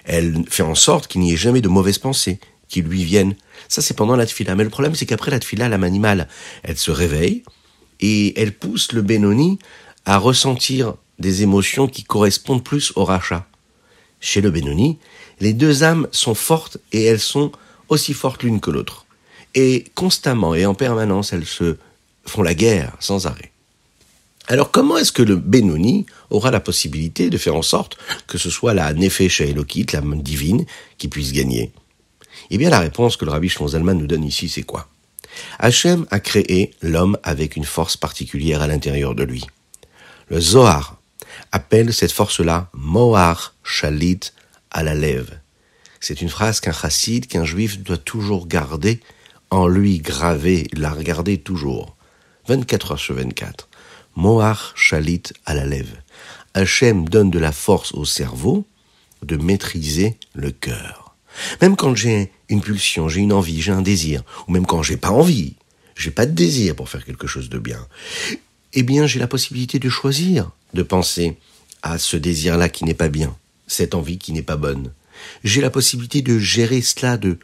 Elle 0.06 0.44
fait 0.50 0.64
en 0.64 0.76
sorte 0.76 1.08
qu'il 1.08 1.22
n'y 1.22 1.34
ait 1.34 1.38
jamais 1.38 1.62
de 1.62 1.68
mauvaises 1.68 1.98
pensées 1.98 2.40
qui 2.68 2.82
lui 2.82 3.04
viennent. 3.04 3.36
Ça, 3.68 3.82
c'est 3.82 3.96
pendant 3.96 4.16
la 4.16 4.26
tfila. 4.26 4.56
Mais 4.56 4.64
le 4.64 4.70
problème, 4.70 4.96
c'est 4.96 5.06
qu'après 5.06 5.32
la 5.32 5.40
tfila, 5.40 5.70
l'âme 5.70 5.84
animale, 5.84 6.28
elle 6.64 6.78
se 6.78 6.92
réveille 6.92 7.44
et 8.00 8.40
elle 8.42 8.54
pousse 8.54 8.92
le 8.94 9.02
Benoni 9.02 9.60
à 10.10 10.18
ressentir 10.18 10.96
des 11.20 11.44
émotions 11.44 11.88
qui 11.88 12.04
correspondent 12.04 12.64
plus 12.64 12.94
au 12.96 13.06
rachat. 13.06 13.46
Chez 14.20 14.42
le 14.42 14.50
Benoni, 14.50 14.98
les 15.40 15.54
deux 15.54 15.84
âmes 15.84 16.08
sont 16.12 16.34
fortes 16.34 16.78
et 16.92 17.04
elles 17.04 17.20
sont 17.20 17.52
aussi 17.90 18.16
fortes 18.16 18.42
l'une 18.42 18.60
que 18.60 18.72
l'autre. 18.72 19.06
Et 19.54 19.86
constamment 19.94 20.56
et 20.56 20.66
en 20.66 20.74
permanence, 20.74 21.32
elles 21.32 21.46
se 21.46 21.78
font 22.26 22.42
la 22.42 22.56
guerre 22.56 22.98
sans 23.00 23.28
arrêt. 23.28 23.52
Alors 24.48 24.72
comment 24.72 24.98
est-ce 24.98 25.12
que 25.12 25.22
le 25.22 25.36
Benoni 25.36 26.08
aura 26.32 26.50
la 26.50 26.60
possibilité 26.60 27.30
de 27.30 27.38
faire 27.38 27.56
en 27.56 27.62
sorte 27.62 27.96
que 28.26 28.40
ce 28.40 28.50
soit 28.50 28.74
la 28.74 28.92
Nefesh 28.94 29.42
Elokit, 29.42 29.86
l'âme 29.94 30.24
divine, 30.24 30.66
qui 30.98 31.08
puisse 31.08 31.34
gagner? 31.34 31.72
Eh 32.50 32.58
bien 32.58 32.72
la 32.72 32.80
réponse 32.80 33.16
que 33.16 33.26
le 33.26 33.32
rabbi 33.32 33.48
Shlomo 33.48 33.94
nous 33.94 34.08
donne 34.08 34.24
ici, 34.24 34.50
c'est 34.50 34.64
quoi? 34.64 34.88
Hachem 35.60 36.08
a 36.10 36.20
créé 36.20 36.72
l'homme 36.82 37.20
avec 37.22 37.56
une 37.56 37.64
force 37.64 37.96
particulière 37.96 38.64
à 38.64 38.68
l'intérieur 38.68 39.14
de 39.14 39.22
lui. 39.22 39.46
Le 40.30 40.40
Zohar 40.40 41.02
appelle 41.52 41.92
cette 41.92 42.12
force-là 42.12 42.70
Mohar 42.74 43.56
Shalit 43.64 44.20
à 44.70 44.84
la 44.84 44.94
lève. 44.94 45.40
C'est 46.00 46.22
une 46.22 46.30
phrase 46.30 46.60
qu'un 46.60 46.72
chassid, 46.72 47.26
qu'un 47.26 47.46
juif 47.46 47.80
doit 47.80 47.98
toujours 47.98 48.48
garder 48.48 49.00
en 49.50 49.68
lui 49.68 49.98
graver, 49.98 50.68
la 50.74 50.92
regarder 50.92 51.40
toujours. 51.40 51.96
24 52.48 52.92
heures 52.92 53.00
sur 53.00 53.16
24. 53.16 53.70
Mohar 54.16 54.72
Shalit 54.76 55.24
à 55.48 55.56
la 55.56 55.66
lève. 55.66 55.96
Hachem 56.54 57.10
donne 57.10 57.32
de 57.32 57.40
la 57.40 57.52
force 57.52 57.92
au 57.94 58.06
cerveau 58.06 58.68
de 59.24 59.36
maîtriser 59.36 60.16
le 60.36 60.52
cœur. 60.52 61.16
Même 61.62 61.76
quand 61.76 61.96
j'ai 61.96 62.32
une 62.50 62.62
pulsion, 62.62 63.10
j'ai 63.10 63.22
une 63.22 63.34
envie, 63.34 63.62
j'ai 63.62 63.72
un 63.72 63.82
désir, 63.82 64.24
ou 64.48 64.52
même 64.52 64.68
quand 64.68 64.84
j'ai 64.84 64.98
pas 64.98 65.10
envie, 65.10 65.56
j'ai 65.96 66.12
pas 66.12 66.28
de 66.28 66.32
désir 66.32 66.76
pour 66.76 66.88
faire 66.88 67.04
quelque 67.04 67.28
chose 67.28 67.50
de 67.50 67.58
bien, 67.58 67.80
eh 68.74 68.84
bien 68.84 69.08
j'ai 69.08 69.20
la 69.20 69.28
possibilité 69.28 69.80
de 69.80 69.90
choisir 69.90 70.52
de 70.74 70.84
penser 70.84 71.38
à 71.82 71.98
ce 71.98 72.18
désir-là 72.18 72.70
qui 72.70 72.86
n'est 72.86 72.94
pas 72.94 73.10
bien, 73.10 73.36
cette 73.68 73.96
envie 73.96 74.18
qui 74.18 74.34
n'est 74.34 74.42
pas 74.42 74.58
bonne. 74.58 74.92
J'ai 75.44 75.62
la 75.62 75.70
possibilité 75.70 76.22
de 76.22 76.38
gérer 76.38 76.82
cela, 76.82 77.18
de 77.18 77.38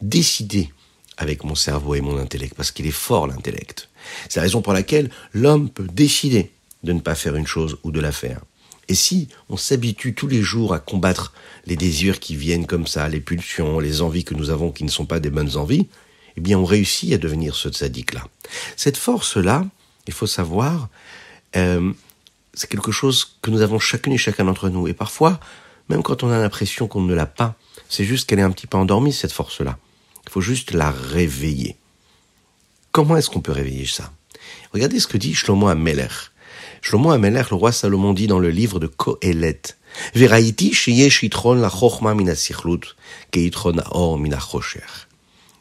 décider 0.00 0.70
avec 1.16 1.42
mon 1.44 1.54
cerveau 1.54 1.94
et 1.94 2.00
mon 2.00 2.18
intellect, 2.18 2.54
parce 2.54 2.70
qu'il 2.70 2.86
est 2.86 2.92
fort 2.92 3.26
l'intellect. 3.26 3.88
C'est 4.28 4.36
la 4.36 4.44
raison 4.44 4.62
pour 4.62 4.72
laquelle 4.72 5.10
l'homme 5.32 5.68
peut 5.68 5.88
décider 5.92 6.52
de 6.84 6.92
ne 6.92 7.00
pas 7.00 7.16
faire 7.16 7.34
une 7.34 7.46
chose 7.46 7.76
ou 7.82 7.90
de 7.90 8.00
la 8.00 8.12
faire. 8.12 8.40
Et 8.88 8.94
si 8.94 9.28
on 9.50 9.56
s'habitue 9.56 10.14
tous 10.14 10.28
les 10.28 10.42
jours 10.42 10.72
à 10.72 10.78
combattre 10.78 11.34
les 11.66 11.76
désirs 11.76 12.20
qui 12.20 12.36
viennent 12.36 12.66
comme 12.66 12.86
ça, 12.86 13.08
les 13.08 13.20
pulsions, 13.20 13.80
les 13.80 14.00
envies 14.00 14.24
que 14.24 14.34
nous 14.34 14.50
avons 14.50 14.70
qui 14.70 14.84
ne 14.84 14.90
sont 14.90 15.04
pas 15.04 15.20
des 15.20 15.28
bonnes 15.28 15.56
envies, 15.56 15.88
eh 16.36 16.40
bien 16.40 16.58
on 16.58 16.64
réussit 16.64 17.12
à 17.12 17.18
devenir 17.18 17.54
ce 17.54 17.68
tzaddik-là. 17.68 18.26
Cette 18.76 18.96
force-là, 18.96 19.66
il 20.08 20.12
faut 20.14 20.26
savoir, 20.26 20.88
euh, 21.56 21.92
c'est 22.54 22.68
quelque 22.68 22.90
chose 22.90 23.36
que 23.42 23.50
nous 23.50 23.60
avons 23.60 23.78
chacune 23.78 24.14
et 24.14 24.18
chacun 24.18 24.46
d'entre 24.46 24.70
nous. 24.70 24.88
Et 24.88 24.94
parfois, 24.94 25.38
même 25.90 26.02
quand 26.02 26.22
on 26.22 26.30
a 26.30 26.38
l'impression 26.38 26.88
qu'on 26.88 27.02
ne 27.02 27.14
l'a 27.14 27.26
pas, 27.26 27.54
c'est 27.90 28.04
juste 28.04 28.28
qu'elle 28.28 28.38
est 28.38 28.42
un 28.42 28.50
petit 28.50 28.66
peu 28.66 28.78
endormie, 28.78 29.12
cette 29.12 29.32
force-là. 29.32 29.78
Il 30.26 30.30
faut 30.30 30.40
juste 30.40 30.72
la 30.72 30.90
réveiller. 30.90 31.76
Comment 32.90 33.16
est-ce 33.16 33.28
qu'on 33.30 33.42
peut 33.42 33.52
réveiller 33.52 33.86
ça? 33.86 34.12
Regardez 34.72 34.98
ce 34.98 35.06
que 35.06 35.18
dit 35.18 35.34
Shlomo 35.34 35.68
Ameler. 35.68 36.08
Shlomo 36.80 37.10
Ameler, 37.10 37.42
le 37.50 37.56
roi 37.56 37.70
Salomon 37.70 38.14
dit 38.14 38.26
dans 38.26 38.38
le 38.38 38.50
livre 38.50 38.80
de 38.80 38.86
Kohelet, 38.86 39.60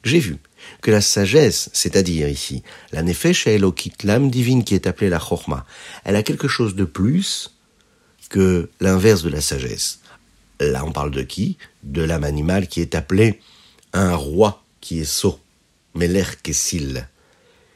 J'ai 0.03 0.19
vu 0.19 0.37
que 0.81 0.91
la 0.91 1.01
sagesse, 1.01 1.69
c'est-à-dire 1.73 2.27
ici, 2.27 2.63
la 2.91 3.03
nefesh 3.03 3.47
elokit, 3.47 3.93
l'âme 4.03 4.29
divine 4.29 4.63
qui 4.63 4.75
est 4.75 4.87
appelée 4.87 5.09
la 5.09 5.19
chochma, 5.19 5.65
elle 6.03 6.15
a 6.15 6.23
quelque 6.23 6.47
chose 6.47 6.75
de 6.75 6.85
plus 6.85 7.55
que 8.29 8.69
l'inverse 8.79 9.23
de 9.23 9.29
la 9.29 9.41
sagesse. 9.41 9.99
Là, 10.59 10.83
on 10.85 10.91
parle 10.91 11.11
de 11.11 11.21
qui? 11.21 11.57
De 11.83 12.01
l'âme 12.01 12.23
animale 12.23 12.67
qui 12.67 12.81
est 12.81 12.95
appelée 12.95 13.39
un 13.93 14.15
roi 14.15 14.63
qui 14.81 14.99
est 14.99 15.05
sot, 15.05 15.39
Meler 15.95 16.25
Kessil. 16.43 17.07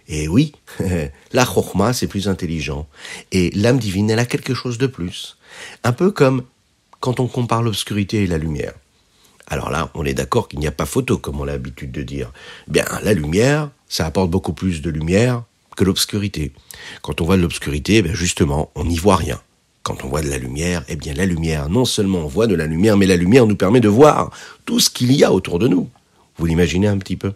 Et 0.07 0.27
oui, 0.27 0.53
la 1.31 1.45
chokhma, 1.45 1.93
c'est 1.93 2.07
plus 2.07 2.27
intelligent. 2.27 2.87
Et 3.31 3.49
l'âme 3.51 3.79
divine, 3.79 4.09
elle 4.09 4.19
a 4.19 4.25
quelque 4.25 4.53
chose 4.53 4.77
de 4.77 4.87
plus. 4.87 5.37
Un 5.83 5.93
peu 5.93 6.11
comme 6.11 6.43
quand 6.99 7.19
on 7.19 7.27
compare 7.27 7.63
l'obscurité 7.63 8.23
et 8.23 8.27
la 8.27 8.37
lumière. 8.37 8.73
Alors 9.51 9.69
là, 9.69 9.91
on 9.95 10.05
est 10.05 10.13
d'accord 10.13 10.47
qu'il 10.47 10.59
n'y 10.59 10.67
a 10.67 10.71
pas 10.71 10.85
photo, 10.85 11.17
comme 11.17 11.41
on 11.41 11.43
a 11.43 11.47
l'habitude 11.47 11.91
de 11.91 12.03
dire. 12.03 12.31
Bien, 12.69 12.85
la 13.03 13.13
lumière, 13.13 13.69
ça 13.89 14.05
apporte 14.05 14.29
beaucoup 14.31 14.53
plus 14.53 14.81
de 14.81 14.89
lumière 14.89 15.43
que 15.75 15.83
l'obscurité. 15.83 16.53
Quand 17.01 17.19
on 17.19 17.25
voit 17.25 17.35
de 17.35 17.41
l'obscurité, 17.41 18.01
ben 18.01 18.15
justement, 18.15 18.71
on 18.75 18.85
n'y 18.85 18.97
voit 18.97 19.17
rien. 19.17 19.41
Quand 19.83 20.05
on 20.05 20.07
voit 20.07 20.21
de 20.21 20.29
la 20.29 20.37
lumière, 20.37 20.85
eh 20.87 20.95
bien 20.95 21.13
la 21.13 21.25
lumière, 21.25 21.67
non 21.67 21.83
seulement 21.83 22.19
on 22.19 22.27
voit 22.27 22.47
de 22.47 22.55
la 22.55 22.65
lumière, 22.65 22.95
mais 22.95 23.07
la 23.07 23.17
lumière 23.17 23.45
nous 23.45 23.57
permet 23.57 23.81
de 23.81 23.89
voir 23.89 24.31
tout 24.63 24.79
ce 24.79 24.89
qu'il 24.89 25.11
y 25.11 25.25
a 25.25 25.33
autour 25.33 25.59
de 25.59 25.67
nous. 25.67 25.89
Vous 26.37 26.45
l'imaginez 26.45 26.87
un 26.87 26.97
petit 26.97 27.17
peu? 27.17 27.33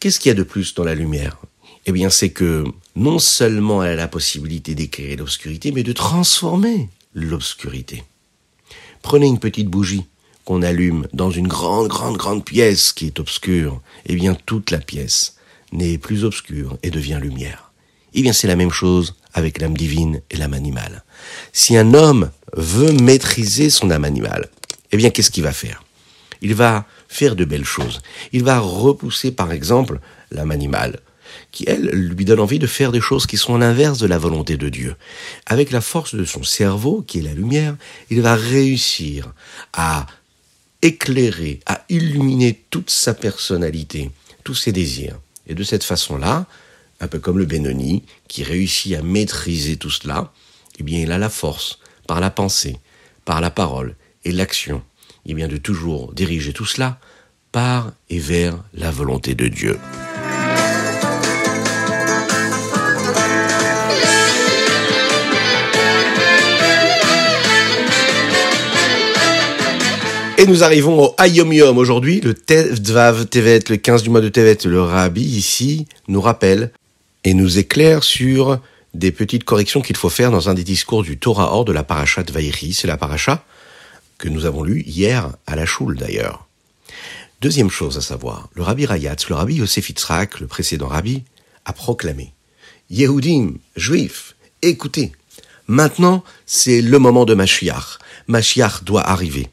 Qu'est-ce 0.00 0.20
qu'il 0.20 0.28
y 0.28 0.32
a 0.32 0.38
de 0.38 0.42
plus 0.42 0.74
dans 0.74 0.84
la 0.84 0.94
lumière? 0.94 1.38
Eh 1.86 1.92
bien, 1.92 2.10
c'est 2.10 2.30
que 2.30 2.64
non 2.94 3.18
seulement 3.18 3.82
elle 3.82 3.92
a 3.92 3.96
la 3.96 4.08
possibilité 4.08 4.74
d'éclairer 4.74 5.16
l'obscurité, 5.16 5.72
mais 5.72 5.82
de 5.82 5.94
transformer 5.94 6.90
l'obscurité. 7.14 8.04
Prenez 9.00 9.28
une 9.28 9.40
petite 9.40 9.68
bougie 9.68 10.04
qu'on 10.44 10.62
allume 10.62 11.06
dans 11.12 11.30
une 11.30 11.48
grande, 11.48 11.88
grande, 11.88 12.16
grande 12.16 12.44
pièce 12.44 12.92
qui 12.92 13.06
est 13.06 13.20
obscure. 13.20 13.80
Eh 14.06 14.14
bien, 14.14 14.34
toute 14.46 14.70
la 14.70 14.78
pièce 14.78 15.36
n'est 15.72 15.98
plus 15.98 16.24
obscure 16.24 16.78
et 16.82 16.90
devient 16.90 17.18
lumière. 17.20 17.70
Eh 18.14 18.22
bien, 18.22 18.32
c'est 18.32 18.48
la 18.48 18.56
même 18.56 18.70
chose 18.70 19.14
avec 19.34 19.60
l'âme 19.60 19.76
divine 19.76 20.20
et 20.30 20.36
l'âme 20.36 20.54
animale. 20.54 21.04
Si 21.52 21.76
un 21.76 21.94
homme 21.94 22.30
veut 22.54 22.92
maîtriser 22.92 23.70
son 23.70 23.90
âme 23.90 24.04
animale, 24.04 24.50
eh 24.90 24.96
bien, 24.96 25.10
qu'est-ce 25.10 25.30
qu'il 25.30 25.44
va 25.44 25.52
faire? 25.52 25.82
Il 26.42 26.54
va 26.54 26.86
faire 27.08 27.36
de 27.36 27.44
belles 27.44 27.64
choses. 27.64 28.02
Il 28.32 28.44
va 28.44 28.58
repousser, 28.58 29.30
par 29.30 29.52
exemple, 29.52 30.00
l'âme 30.30 30.50
animale, 30.50 31.00
qui, 31.50 31.64
elle, 31.66 31.88
lui 31.88 32.24
donne 32.24 32.40
envie 32.40 32.58
de 32.58 32.66
faire 32.66 32.92
des 32.92 33.00
choses 33.00 33.26
qui 33.26 33.38
sont 33.38 33.56
l'inverse 33.56 33.98
de 33.98 34.06
la 34.06 34.18
volonté 34.18 34.56
de 34.56 34.68
Dieu. 34.68 34.96
Avec 35.46 35.70
la 35.70 35.80
force 35.80 36.14
de 36.14 36.24
son 36.24 36.42
cerveau, 36.42 37.02
qui 37.06 37.20
est 37.20 37.22
la 37.22 37.32
lumière, 37.32 37.76
il 38.10 38.20
va 38.20 38.34
réussir 38.34 39.32
à 39.72 40.06
éclairer, 40.82 41.60
à 41.66 41.84
illuminer 41.88 42.60
toute 42.70 42.90
sa 42.90 43.14
personnalité, 43.14 44.10
tous 44.44 44.54
ses 44.54 44.72
désirs. 44.72 45.18
Et 45.46 45.54
de 45.54 45.62
cette 45.62 45.84
façon-là, 45.84 46.46
un 47.00 47.08
peu 47.08 47.18
comme 47.18 47.38
le 47.38 47.46
Benoni, 47.46 48.04
qui 48.28 48.42
réussit 48.42 48.94
à 48.94 49.02
maîtriser 49.02 49.76
tout 49.76 49.90
cela, 49.90 50.32
eh 50.78 50.82
bien, 50.82 51.00
il 51.00 51.12
a 51.12 51.18
la 51.18 51.30
force, 51.30 51.78
par 52.06 52.20
la 52.20 52.30
pensée, 52.30 52.76
par 53.24 53.40
la 53.40 53.50
parole 53.50 53.94
et 54.24 54.32
l'action, 54.32 54.82
il 55.24 55.36
vient 55.36 55.48
de 55.48 55.56
toujours 55.56 56.12
diriger 56.12 56.52
tout 56.52 56.66
cela 56.66 56.98
par 57.52 57.92
et 58.08 58.18
vers 58.18 58.62
la 58.74 58.90
volonté 58.90 59.34
de 59.34 59.48
Dieu. 59.48 59.78
Et 70.42 70.46
nous 70.46 70.64
arrivons 70.64 71.00
au 71.00 71.14
Ayom 71.18 71.52
Yom 71.52 71.78
aujourd'hui, 71.78 72.20
le 72.20 72.34
Tevdvav 72.34 73.26
Tevet, 73.26 73.60
le 73.68 73.76
15 73.76 74.02
du 74.02 74.10
mois 74.10 74.20
de 74.20 74.28
Tevet. 74.28 74.58
Le 74.64 74.82
Rabbi 74.82 75.22
ici 75.22 75.86
nous 76.08 76.20
rappelle 76.20 76.72
et 77.22 77.32
nous 77.32 77.60
éclaire 77.60 78.02
sur 78.02 78.58
des 78.92 79.12
petites 79.12 79.44
corrections 79.44 79.82
qu'il 79.82 79.96
faut 79.96 80.08
faire 80.08 80.32
dans 80.32 80.48
un 80.48 80.54
des 80.54 80.64
discours 80.64 81.04
du 81.04 81.16
Torah 81.16 81.52
hors 81.52 81.64
de 81.64 81.70
la 81.70 81.84
paracha 81.84 82.24
de 82.24 82.32
Vaïri. 82.32 82.74
C'est 82.74 82.88
la 82.88 82.96
paracha 82.96 83.44
que 84.18 84.28
nous 84.28 84.44
avons 84.44 84.64
lu 84.64 84.82
hier 84.84 85.30
à 85.46 85.54
la 85.54 85.64
choule 85.64 85.96
d'ailleurs. 85.96 86.48
Deuxième 87.40 87.70
chose 87.70 87.96
à 87.96 88.00
savoir, 88.00 88.48
le 88.54 88.64
rabbi 88.64 88.84
Rayatz, 88.84 89.28
le 89.28 89.36
rabbi 89.36 89.54
Yosef 89.54 89.90
Yitzhak, 89.90 90.40
le 90.40 90.48
précédent 90.48 90.88
rabbi, 90.88 91.22
a 91.66 91.72
proclamé 91.72 92.32
Yehudim, 92.90 93.58
juifs, 93.76 94.34
écoutez. 94.60 95.12
Maintenant, 95.68 96.24
c'est 96.46 96.82
le 96.82 96.98
moment 96.98 97.26
de 97.26 97.34
Mashiach. 97.34 98.00
Mashiach 98.26 98.82
doit 98.82 99.08
arriver. 99.08 99.48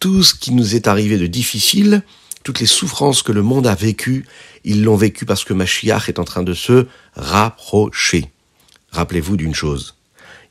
Tout 0.00 0.22
ce 0.22 0.34
qui 0.34 0.52
nous 0.52 0.76
est 0.76 0.86
arrivé 0.86 1.18
de 1.18 1.26
difficile, 1.26 2.02
toutes 2.44 2.60
les 2.60 2.66
souffrances 2.66 3.22
que 3.22 3.32
le 3.32 3.42
monde 3.42 3.66
a 3.66 3.74
vécues, 3.74 4.26
ils 4.64 4.84
l'ont 4.84 4.96
vécu 4.96 5.26
parce 5.26 5.44
que 5.44 5.52
Mashiach 5.52 6.08
est 6.08 6.18
en 6.18 6.24
train 6.24 6.44
de 6.44 6.54
se 6.54 6.86
rapprocher. 7.14 8.30
Rappelez-vous 8.90 9.36
d'une 9.36 9.54
chose. 9.54 9.96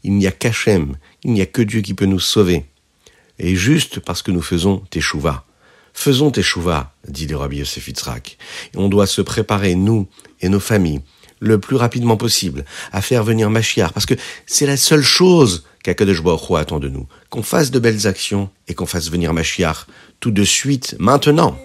Il 0.04 0.14
n'y 0.14 0.28
a 0.28 0.32
qu'Hachem, 0.32 0.98
il 1.24 1.32
n'y 1.32 1.42
a 1.42 1.46
que 1.46 1.62
Dieu 1.62 1.82
qui 1.82 1.94
peut 1.94 2.06
nous 2.06 2.20
sauver. 2.20 2.66
Et 3.40 3.56
juste 3.56 4.00
parce 4.00 4.22
que 4.22 4.32
nous 4.32 4.42
faisons 4.42 4.80
Teshuvah. 4.90 5.46
Faisons 5.94 6.30
Teshuvah, 6.30 6.94
dit 7.08 7.26
le 7.26 7.38
Rabbi 7.38 7.58
Yosef 7.58 7.88
Yitzhak. 7.88 8.38
On 8.76 8.90
doit 8.90 9.08
se 9.08 9.22
préparer, 9.22 9.76
nous 9.76 10.08
et 10.42 10.50
nos 10.50 10.60
familles, 10.60 11.02
le 11.40 11.60
plus 11.60 11.76
rapidement 11.76 12.18
possible, 12.18 12.66
à 12.92 13.02
faire 13.02 13.24
venir 13.24 13.50
Mashiach, 13.50 13.92
parce 13.94 14.06
que 14.06 14.16
c'est 14.46 14.66
la 14.66 14.78
seule 14.78 15.04
chose 15.04 15.66
qu'Akadosh 15.84 16.24
Baruch 16.24 16.52
attend 16.58 16.80
de 16.80 16.90
nous. 16.90 17.08
Qu'on 17.30 17.44
fasse 17.44 17.72
de 17.72 17.80
belles 17.80 18.08
actions 18.08 18.50
et 18.68 18.74
qu'on 18.74 18.86
fasse 18.86 19.10
venir 19.10 19.34
Mashiach 19.34 19.86
tout 20.20 20.32
de 20.32 20.44
suite, 20.44 20.96
maintenant. 21.00 21.58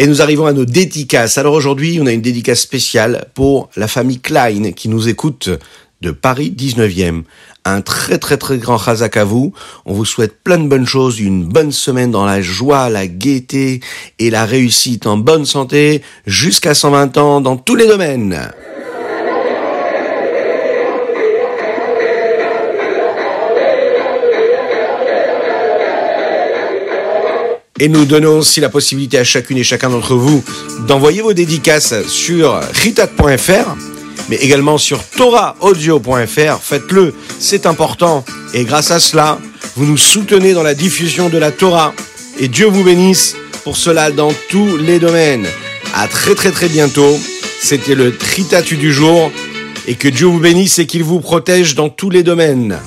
Et 0.00 0.06
nous 0.06 0.22
arrivons 0.22 0.46
à 0.46 0.54
nos 0.54 0.64
dédicaces. 0.64 1.36
Alors 1.36 1.52
aujourd'hui, 1.52 1.98
on 2.00 2.06
a 2.06 2.12
une 2.12 2.22
dédicace 2.22 2.60
spéciale 2.60 3.26
pour 3.34 3.68
la 3.76 3.86
famille 3.86 4.18
Klein 4.18 4.72
qui 4.72 4.88
nous 4.88 5.10
écoute 5.10 5.50
de 6.00 6.10
Paris 6.10 6.54
19e. 6.56 7.24
Un 7.66 7.82
très 7.82 8.16
très 8.16 8.38
très 8.38 8.56
grand 8.56 8.78
chazak 8.78 9.18
à 9.18 9.24
vous. 9.24 9.52
On 9.84 9.92
vous 9.92 10.06
souhaite 10.06 10.42
plein 10.42 10.56
de 10.56 10.68
bonnes 10.68 10.86
choses, 10.86 11.20
une 11.20 11.44
bonne 11.44 11.70
semaine 11.70 12.10
dans 12.10 12.24
la 12.24 12.40
joie, 12.40 12.88
la 12.88 13.06
gaieté 13.06 13.80
et 14.18 14.30
la 14.30 14.46
réussite 14.46 15.06
en 15.06 15.18
bonne 15.18 15.44
santé 15.44 16.00
jusqu'à 16.24 16.72
120 16.72 17.18
ans 17.18 17.42
dans 17.42 17.58
tous 17.58 17.74
les 17.74 17.86
domaines. 17.86 18.50
Et 27.82 27.88
nous 27.88 28.04
donnons 28.04 28.38
aussi 28.38 28.60
la 28.60 28.68
possibilité 28.68 29.16
à 29.16 29.24
chacune 29.24 29.56
et 29.56 29.64
chacun 29.64 29.88
d'entre 29.88 30.14
vous 30.14 30.44
d'envoyer 30.86 31.22
vos 31.22 31.32
dédicaces 31.32 31.94
sur 32.06 32.60
ritat.fr, 32.74 33.74
mais 34.28 34.36
également 34.36 34.76
sur 34.76 35.02
toraaudio.fr. 35.02 36.58
Faites-le, 36.62 37.14
c'est 37.38 37.64
important. 37.64 38.22
Et 38.52 38.64
grâce 38.64 38.90
à 38.90 39.00
cela, 39.00 39.38
vous 39.76 39.86
nous 39.86 39.96
soutenez 39.96 40.52
dans 40.52 40.62
la 40.62 40.74
diffusion 40.74 41.30
de 41.30 41.38
la 41.38 41.52
Torah. 41.52 41.94
Et 42.38 42.48
Dieu 42.48 42.66
vous 42.66 42.84
bénisse 42.84 43.34
pour 43.64 43.78
cela 43.78 44.10
dans 44.10 44.32
tous 44.50 44.76
les 44.76 44.98
domaines. 44.98 45.46
À 45.94 46.06
très 46.06 46.34
très 46.34 46.50
très 46.50 46.68
bientôt. 46.68 47.18
C'était 47.62 47.94
le 47.94 48.14
Tritatu 48.14 48.76
du 48.76 48.92
jour. 48.92 49.32
Et 49.86 49.94
que 49.94 50.08
Dieu 50.08 50.26
vous 50.26 50.38
bénisse 50.38 50.78
et 50.78 50.86
qu'il 50.86 51.02
vous 51.02 51.20
protège 51.20 51.74
dans 51.74 51.88
tous 51.88 52.10
les 52.10 52.22
domaines. 52.22 52.78